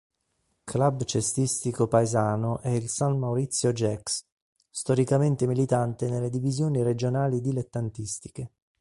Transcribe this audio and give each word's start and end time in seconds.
Club 0.63 1.03
cestistico 1.03 1.87
paesano 1.87 2.57
è 2.61 2.69
il 2.69 2.89
"San 2.89 3.19
Maurizio 3.19 3.71
Jacks", 3.71 4.25
storicamente 4.67 5.45
militante 5.45 6.09
nelle 6.09 6.31
divisioni 6.31 6.81
regionali 6.81 7.39
dilettantistiche. 7.39 8.49